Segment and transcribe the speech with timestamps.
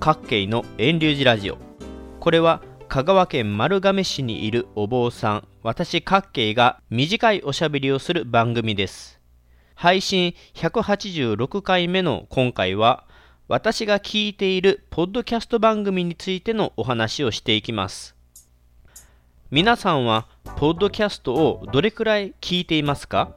[0.00, 1.58] 各系の遠流寺ラジオ。
[2.20, 5.48] これは香川県丸亀市にいるお坊さん。
[5.62, 9.20] 私各系が短いおしゃべりをする番組です。
[9.74, 13.04] 配信186回目の今回は
[13.46, 18.16] 私が聞いているポッドキャスト番組についてのお話をしていきます。
[19.50, 23.36] 皆さんはポッドキャストをどれくらい聞いていますか？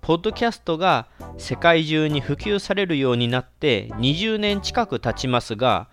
[0.00, 1.06] ポッドキャストが
[1.36, 5.88] 世界中に普及されるようになって20年近く経ちますが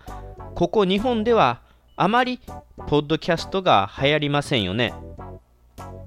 [0.54, 1.60] ここ日本では
[1.96, 2.40] あまり
[2.86, 4.94] ポッドキャストが流行りませんよね。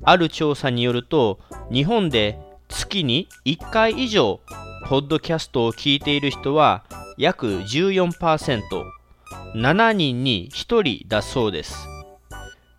[0.04, 1.40] ある調査によると
[1.72, 4.40] 日本で月に1回以上
[4.88, 6.84] ポッドキャストを聞いている人は
[7.18, 11.88] 約 14%7 人に1人だそうです。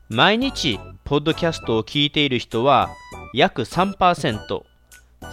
[0.08, 2.90] 毎日ポッドキャストを聞いている人は
[3.34, 4.62] 約3%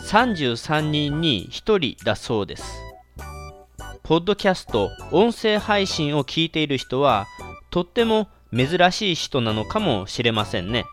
[0.03, 2.63] 33人に1人だそうです。
[4.03, 7.25] ポッドキャスト音声配信を聞いている人は
[7.71, 10.85] とっても珍しい人なのかもしれませんね。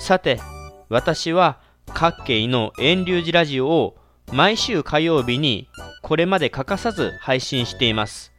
[0.00, 0.40] さて
[0.88, 3.96] 私は各系の遠流寺ラジオを
[4.32, 5.68] 毎週火曜日に
[6.02, 8.32] これまで欠かさず配信しています。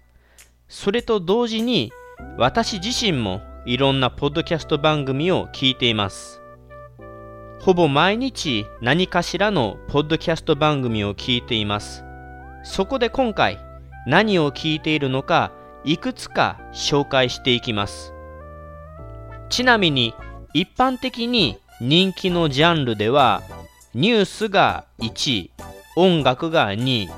[0.67, 1.91] それと同時に
[2.37, 6.42] 私自身もいろんなポッドキャスト番組を聞いています。
[7.63, 12.03] ほぼ毎日何かしらのポッドキャスト番組を聞いています。
[12.65, 13.57] そこで今回
[14.05, 15.53] 何を聞いているのか
[15.85, 18.13] いくつか紹介していきます。
[19.49, 20.13] ちなみに
[20.53, 23.41] 一般的に人気のジャンルでは
[23.93, 25.51] ニュースが1位
[25.95, 27.09] 音楽が2位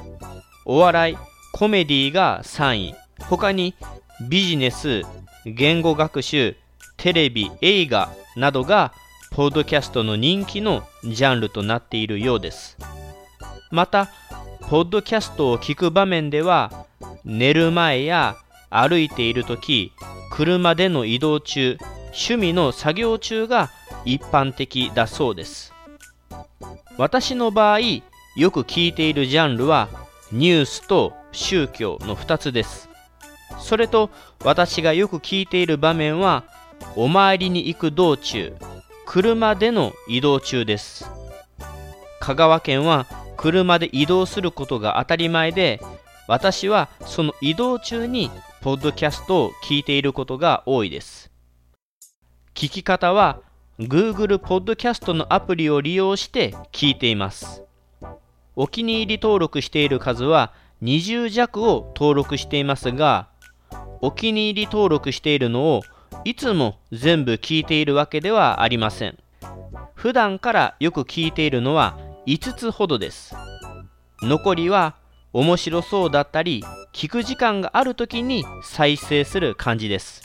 [0.64, 1.18] お笑い
[1.54, 3.74] コメディが3位他に
[4.30, 5.02] ビジネス
[5.44, 6.56] 言語学習
[6.98, 8.94] テレビ映画などが
[9.36, 12.78] ポッドキャストの人気のジャンルとなっているようです。
[13.70, 14.08] また
[14.70, 16.86] ポッドキャストを聞く場面では
[17.26, 18.38] 寝る前や
[18.70, 19.92] 歩いている時
[20.32, 23.72] 車での移動中趣味の作業中が
[24.06, 25.74] 一般的だそうです。
[26.98, 27.80] 私の場合
[28.38, 29.90] よく聞いているジャンルは
[30.32, 32.88] ニュースと宗教の2つです。
[33.60, 34.12] それと
[34.46, 36.46] 私がよく聞いている場面は
[36.96, 38.56] お参りに行く道中
[39.06, 41.10] 車での移動中です。
[42.20, 43.06] 香川県は
[43.38, 45.80] 車で移動することが当たり前で
[46.28, 51.32] 私はその移動中にポッドキャストを聞いていることが多いです。
[52.56, 53.42] 聞き方は
[53.80, 57.62] Google ポッドキャストのアプリを利用して聞いています。
[58.56, 63.28] お気に入り登録している数は20弱を登録していますが
[64.02, 65.82] お気に入り登録しているのを
[66.26, 69.18] いつも全部聞いているわけではありません。
[69.94, 73.36] 普段からよく聞いているのは5つほどです。
[74.24, 74.96] 残りは
[75.34, 80.24] 面白そうだったり聞く時間がある時に再生する感じです。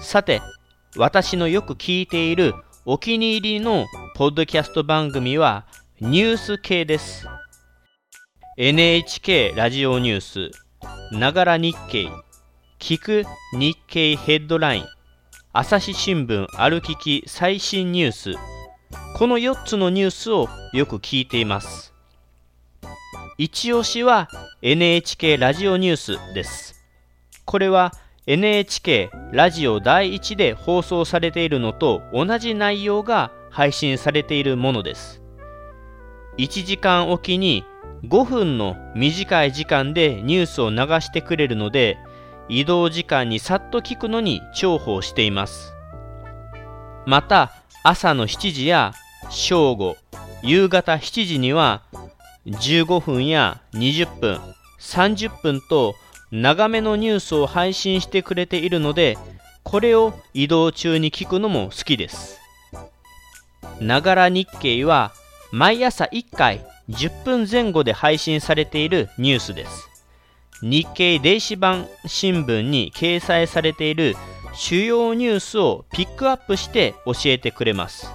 [0.00, 0.40] さて
[0.96, 2.54] 私のよく聞いている
[2.86, 3.84] お気に入りの
[4.14, 5.66] ポッドキャスト番組は
[6.00, 7.28] ニュース系です。
[8.56, 10.50] NHK ラジオニュース
[11.12, 12.10] ながら日経
[12.78, 14.84] 聞く日経ヘッドライン。
[15.52, 18.34] 朝日新聞歩きき最新ニュース。
[19.16, 21.94] この4つのニュースをよく聞いています。
[23.38, 24.28] 一押しは
[24.62, 26.84] NHK ラジオニュースです。
[27.44, 27.92] これは
[28.26, 35.22] NHK ラジオ第1で放送されているのと同じ内容が配信されているものです。
[36.38, 37.64] 1時間おきに
[38.04, 41.98] 5分の短い時間でニュースを流してくれるので
[42.48, 45.74] 移動時間にさっと聞くのに重宝しています。
[47.06, 47.52] また
[47.82, 48.92] 朝の7時や
[49.30, 49.96] 正午
[50.42, 51.82] 夕方7時には
[52.46, 54.40] 15分や20分
[54.80, 55.94] 30分と
[56.30, 59.16] 長めのニュースを配信してくれているので
[59.62, 62.40] これを移動中に聞くのも好きです。
[63.80, 65.12] ながら日経は
[65.52, 69.95] 毎朝1回10分前後で配信されているニュースです。
[70.62, 74.16] 日経電子版新聞に掲載されている
[74.54, 78.10] 主要ニュースをピックアップして教えてくれます。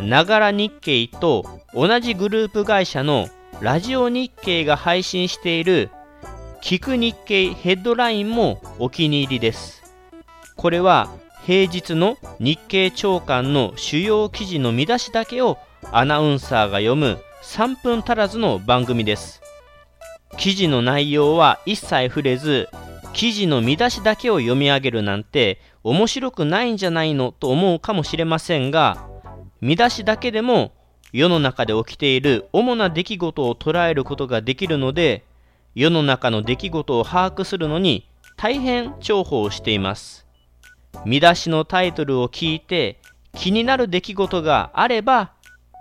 [0.00, 3.28] ながら日経と同じグループ会社の
[3.60, 5.90] ラジオ日経が配信している
[6.62, 9.82] 聞く日経ヘッドラインもお気に入りです。
[10.56, 11.08] これは
[11.44, 15.58] 平日の日経長官の主要記事の見出しだけを
[15.92, 19.45] アナウンサーが読む3分足らずの番組です。
[20.38, 22.68] 記事の内容は一切触れず
[23.12, 27.32] 記事の見出しだけを読み上げるなんて面白くないんじゃないの？
[27.32, 29.06] と思うかもしれませんが
[29.60, 30.72] 見出しだけでも
[31.12, 35.24] 世の中で起きている主な出来事を捉えることができるので
[35.74, 40.26] 世の中の出来事を把握するのに大変重宝しています。
[41.04, 43.00] 見出しのタイトルを聞いて
[43.34, 45.32] 気になる出来事があれば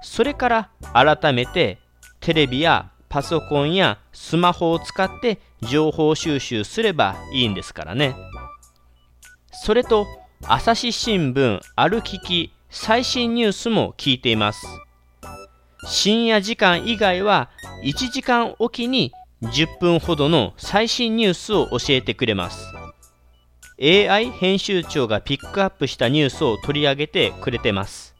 [0.01, 1.80] それから改めて
[2.19, 8.16] テレビやパソコンやスマホを使って情報収集すればいいんですからね。
[9.52, 10.06] それと
[10.44, 14.68] 朝日新聞ある聞き最新ニュースも聞いています。
[15.88, 17.50] 深夜時間以外は
[17.84, 19.12] 1時間おきに
[19.44, 22.66] 10分ほどの最新ニュースを教えてくれます。
[23.81, 28.16] AI 編集長がピックアップしたニュースを取り上げてくれてます。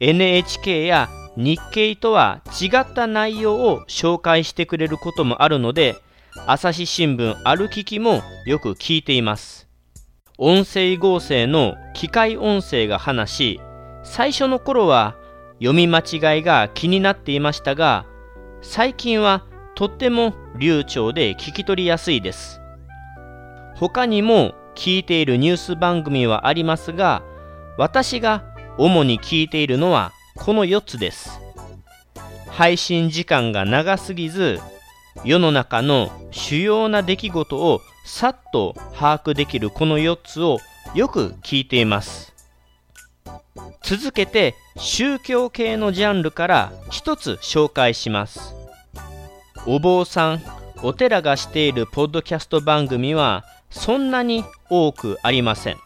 [0.00, 1.08] NHK や
[1.40, 5.94] 日経とは違った内容を紹介してくれることもあるので
[6.48, 9.68] 朝日新聞ある聞きもよく聞いています。
[10.36, 13.60] 音声合成の機械音声が話し
[14.02, 15.14] 最初の頃は
[15.60, 18.04] 読み間違いが気になっていましたが
[18.60, 19.44] 最近は
[19.76, 22.60] とっても流暢で聞き取りやすいです。
[23.76, 27.22] 他にも聞いているニュース番組はありますが
[27.76, 28.42] 私が
[28.76, 31.40] 主に聞いているのはこの4つです。
[32.48, 34.60] 配信時間が長すぎず
[35.24, 40.58] 世の中の主要な出来事をさっと把握できるこの4つを
[40.94, 42.34] よく聞いています。
[43.82, 48.54] 続けて宗教系のジャンルから一つ紹介します。
[49.66, 50.42] お坊さん
[50.82, 55.76] お寺がしているポッドキャスト番組はそんなに多くありません。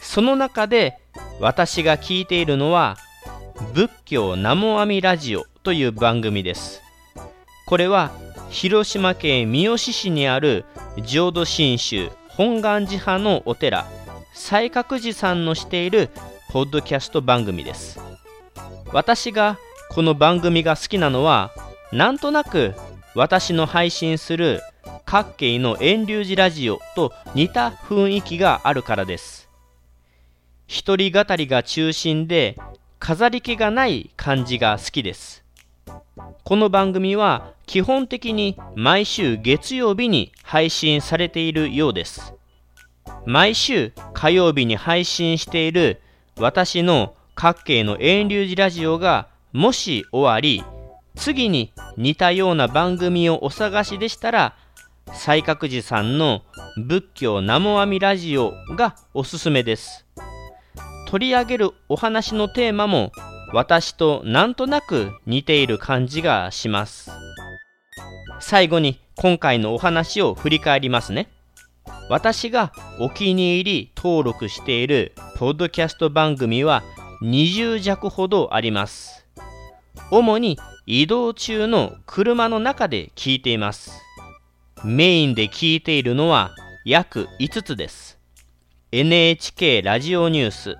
[0.00, 0.98] その中で
[1.40, 2.96] 私が聞いているのは
[3.58, 6.80] 仏教南無阿弥ラジオという番組です。
[7.66, 8.12] これは
[8.50, 10.64] 広島県三次市にある
[11.04, 13.86] 浄土真宗本願寺派のお寺
[14.32, 16.08] 西覚寺さんのしている
[16.50, 18.00] ポッドキャスト番組です。
[18.92, 19.58] 私が
[19.90, 21.50] この番組が好きなのは
[21.92, 22.74] なんとなく
[23.14, 24.60] 私の配信する
[25.04, 29.48] 各系の遠流寺ラジオと似た雰囲気があるからです。
[30.68, 32.56] 一人語りが中心で
[32.98, 35.44] 飾り気がない感じが好きです。
[36.44, 42.34] この番組は基本的に毎週月曜日に配信されているようです。
[43.24, 46.00] 毎週火曜日に配信している
[46.38, 50.64] 私の各系の遠流寺ラジオがもし終わり
[51.14, 54.56] 次に似たような番組をお探しでしたら
[55.12, 56.42] 西覚寺さんの
[56.76, 60.04] 仏教南無阿弥ラジオがおすすめです。
[61.08, 63.12] 取り上げるお話のテーマも
[63.54, 67.10] 私となんとなく似ている感じがします。
[68.40, 71.30] 最後に今回のお話を振り返りますね。
[72.10, 76.82] 私がお気に入り登録しているポッドキャスト番組は
[77.22, 79.26] 20弱ほどあります。
[80.10, 83.92] 主に移動中の車の中で聞いています。
[84.84, 88.18] メインで聞いているのは約5つです。
[88.92, 90.76] NHK ラジオニュース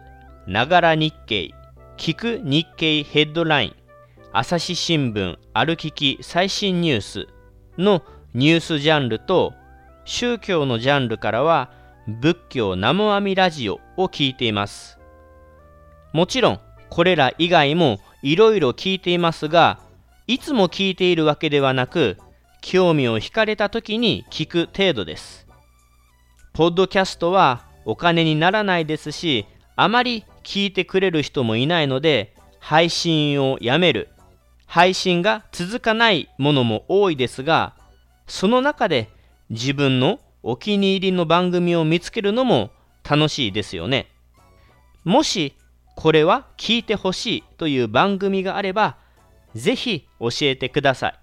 [0.48, 1.54] ながら日経
[1.98, 3.76] 聞く日経ヘッドライン
[4.32, 7.26] 朝日新聞歩きき最新ニュース
[7.76, 8.02] の
[8.32, 9.52] ニュースジャンルと
[10.06, 11.70] 宗教のジャンルからは
[12.06, 14.98] 仏教南無阿弥ラジオを聞いています。
[16.14, 19.78] もちろんこれら以外もいろいろ聞いていますが
[20.26, 22.16] いつも聞いているわけではなく
[22.62, 25.46] 興味を惹かれた時に聞く程度です。
[26.54, 29.44] ポッドキャストはお金にならないですし
[29.76, 34.08] あまり聞いてくれる人もいないので配信をやめる。
[34.64, 37.74] 配信が続かないものも多いですが
[38.26, 39.10] その中で
[39.50, 42.70] 自分のお気に入りの番組を見つけるのも
[43.06, 44.08] 楽しいですよね。
[45.04, 45.54] もし
[45.94, 48.96] これは聞いてほしいという番組があれば
[49.54, 51.18] ぜひ教えてください。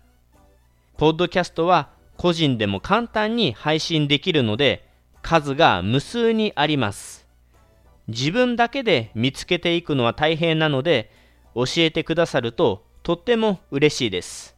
[0.98, 4.88] ポッドキャストは個人でも簡単に配信できるので
[5.24, 7.25] 数が無数にあります。
[8.08, 11.12] 自分だけで見つけていくのは大変なので
[11.56, 14.55] 教えてくださるととっても嬉しいです。